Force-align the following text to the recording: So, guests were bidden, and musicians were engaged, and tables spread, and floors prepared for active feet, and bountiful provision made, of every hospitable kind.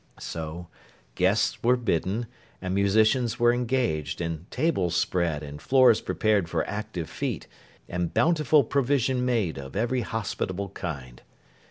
So, 0.17 0.67
guests 1.13 1.61
were 1.61 1.75
bidden, 1.77 2.25
and 2.59 2.73
musicians 2.73 3.39
were 3.39 3.53
engaged, 3.53 4.19
and 4.19 4.49
tables 4.49 4.95
spread, 4.95 5.43
and 5.43 5.61
floors 5.61 6.01
prepared 6.01 6.49
for 6.49 6.67
active 6.67 7.07
feet, 7.07 7.45
and 7.87 8.11
bountiful 8.11 8.63
provision 8.63 9.23
made, 9.23 9.59
of 9.59 9.75
every 9.75 10.01
hospitable 10.01 10.69
kind. 10.69 11.21